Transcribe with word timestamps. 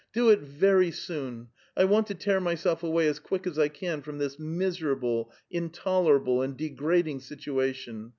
"Do 0.13 0.31
it 0.31 0.39
very 0.39 0.89
soon; 0.89 1.49
I 1.77 1.83
Avant 1.83 2.07
to 2.07 2.15
tear 2.15 2.39
myself 2.41 2.81
away 2.81 3.05
as 3.07 3.19
quick 3.19 3.45
as 3.45 3.59
I 3.59 3.67
can 3.67 4.01
from 4.01 4.17
this 4.17 4.39
miserable, 4.39 5.31
intolerable, 5.51 6.41
and 6.41 6.57
degrading 6.57 7.19
situation. 7.19 8.09